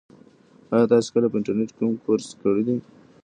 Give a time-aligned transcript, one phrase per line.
[0.73, 2.75] ایا تاسي کله په انټرنيټ کې کوم کورس کړی دی؟